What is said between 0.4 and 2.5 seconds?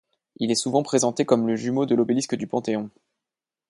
est souvent présenté comme le jumeau de l'obélisque du